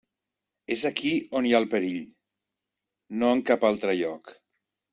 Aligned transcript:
És 0.75 0.85
aquí 0.89 1.11
on 1.41 1.49
hi 1.49 1.53
ha 1.55 1.59
el 1.63 1.67
perill, 1.75 1.99
i 2.09 3.21
no 3.25 3.31
en 3.37 3.47
cap 3.53 3.69
altre 3.73 3.97
lloc. 4.05 4.37